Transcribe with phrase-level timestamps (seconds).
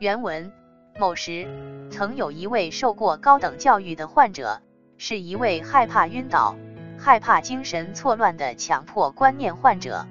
[0.00, 0.50] 原文：
[0.98, 1.46] 某时，
[1.90, 4.62] 曾有一位受过高等教育的患者，
[4.96, 6.56] 是一位害怕晕倒、
[6.98, 10.06] 害怕精神错乱的强迫观念患者，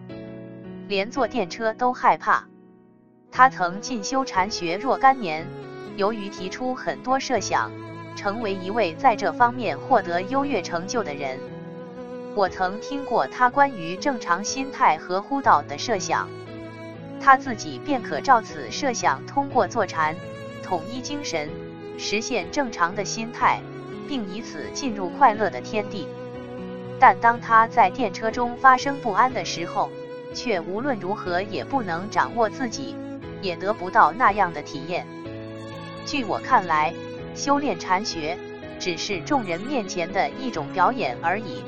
[0.88, 2.48] 连坐电车都害怕。
[3.32, 5.48] 他曾进修禅学若干年，
[5.98, 7.72] 由于提出很多设想，
[8.16, 11.40] 成为一位在这方面获得优越成就的人。
[12.36, 16.30] 我曾听过他关于正常心态和呼道的设想，
[17.20, 20.16] 他自己便可照此设想，通过坐禅
[20.64, 21.50] 统一精神，
[21.98, 23.62] 实现正常的心态，
[24.08, 26.08] 并以此进入快乐的天地。
[27.00, 29.90] 但当他在电车中发生不安的时候，
[30.34, 32.96] 却无论如何也不能掌握自己。
[33.42, 35.08] 也得不到那样的体验。
[36.06, 36.94] 据我看来，
[37.34, 38.38] 修炼禅学
[38.78, 41.64] 只是众人面前的一种表演而已，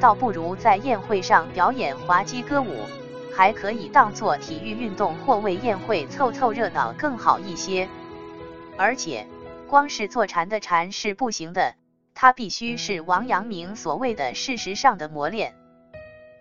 [0.00, 2.84] 倒不如在宴会上表演滑稽歌舞，
[3.34, 7.88] 还可以当做体育运动或为宴会凑凑热闹更好一些。
[8.76, 9.26] 而且，
[9.68, 11.74] 光是坐禅的禅是不行的，
[12.14, 15.54] 它必须是王阳明所谓的事实上的磨练。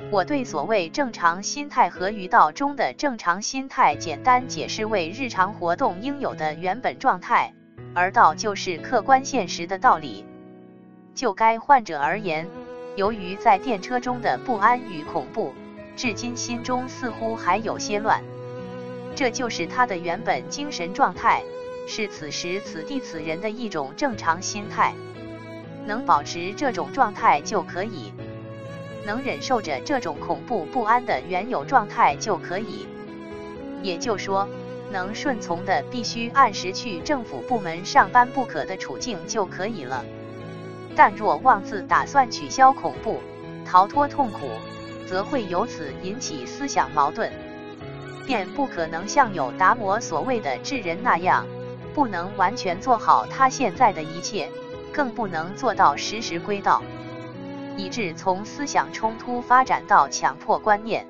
[0.10, 7.54] 我对所谓正常心态和于道中的正常心态简单解释为日常活动应有的原本状态，
[7.94, 10.26] 而道就是客观现实的道理。
[11.14, 12.48] 就该患者而言，
[12.96, 15.54] 由于在电车中的不安与恐怖，
[15.96, 18.24] 至今心中似乎还有些乱。
[19.16, 21.44] 这就是他的原本精神状态，
[21.88, 24.94] 是此时此地此人的一种正常心态。
[25.86, 28.14] 能保持这种状态就可以。
[29.04, 32.86] 能忍受着这种恐怖不安的原有状态就可以，
[33.82, 34.48] 也就说，
[34.92, 40.06] 能顺从的必须按时去政府部门上班不可的处境就可以了。
[40.96, 43.20] 但若妄自打算取消恐怖、
[43.66, 44.52] 逃脱痛苦，
[45.12, 47.30] 则会由此引起思想矛盾，
[48.26, 51.46] 便不可能像有达摩所谓的智人那样，
[51.94, 54.50] 不能完全做好他现在的一切，
[54.94, 56.82] 更不能做到时时归道。
[57.76, 61.06] 以致从思想冲突发展到强迫观念，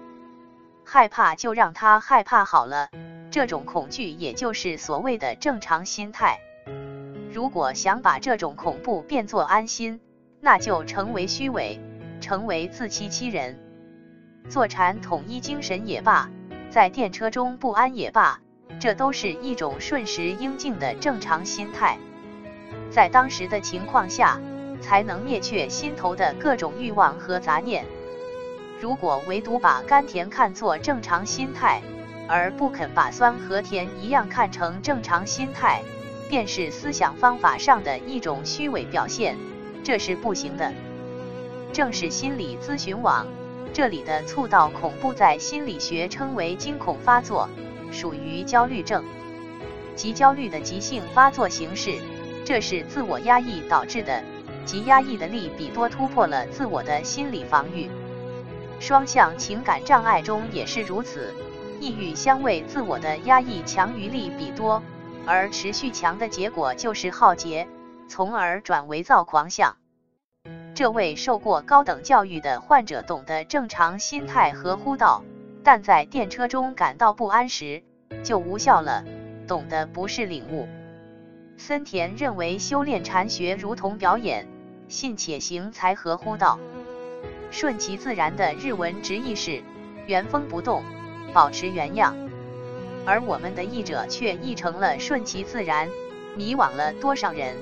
[0.84, 2.90] 害怕就让他害怕好了，
[3.30, 6.40] 这种恐惧也就是所谓的正常心态。
[7.32, 10.02] 如果想把这种恐怖变作安心，
[10.40, 11.80] 那就成为虚伪，
[12.20, 13.60] 成为自欺欺人。
[14.50, 16.30] 坐禅统一精神也罢，
[16.70, 18.40] 在电车中不安也罢，
[18.80, 21.98] 这都是一种顺时应境的正常心态。
[22.90, 24.40] 在当时的情况下。
[24.82, 27.86] 才能灭却心头的各种欲望和杂念。
[28.80, 31.84] 如果唯独把甘甜看作正常心态，
[32.28, 35.84] 而不肯把酸和甜一样看成正常心态，
[36.28, 39.38] 便是思想方法上的一种虚伪表现，
[39.84, 40.74] 这是不行的。
[41.72, 43.28] 正是心理咨询网
[43.74, 47.50] 这里的促到恐怖，在心理学称为惊恐发作，
[47.92, 49.04] 属于焦虑症，
[49.96, 51.96] 即焦虑的急性发作形式，
[52.46, 54.24] 这是自我压抑导致的。
[54.64, 57.90] 及压抑的力比多突破了自我的心理防御，
[58.80, 61.34] 双向情感障碍中也是如此。
[61.80, 64.84] 抑郁相位自我的压抑强于力比多，
[65.26, 67.68] 而持续强的结果就是浩劫，
[68.08, 69.76] 从而转为躁狂相。
[70.74, 75.24] 这位受过高等教育的患者懂得正常心态和呼道，
[75.64, 77.84] 但在电车中感到不安时
[78.24, 79.04] 就无效了。
[79.48, 80.70] 懂得不是领悟。
[81.58, 84.48] 森田认为修炼禅学如同表演，
[84.88, 86.58] 信且行才合乎道。
[87.52, 89.62] 顺其自然的日文直译是
[90.08, 90.84] 原封不动，
[91.34, 92.16] 保持原样。
[93.06, 95.90] 而我们的译者却译成了顺其自然，
[96.38, 97.58] 迷惘了多少人？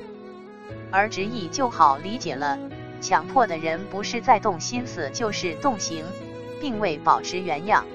[0.92, 2.60] 而直译就好理解了，
[3.02, 6.04] 强迫的人不是在动心思，就是动形，
[6.60, 7.86] 并未保持原样。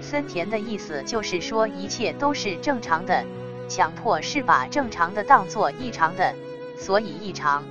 [0.00, 3.24] 森田的意思就是说，一切都是正常的。
[3.66, 6.34] 强迫是把正常的当作异常的，
[6.76, 7.64] 所以异常。